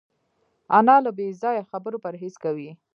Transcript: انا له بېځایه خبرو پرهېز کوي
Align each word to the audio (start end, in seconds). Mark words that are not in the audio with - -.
انا 0.77 0.95
له 1.05 1.11
بېځایه 1.17 1.63
خبرو 1.71 1.97
پرهېز 2.05 2.33
کوي 2.43 2.69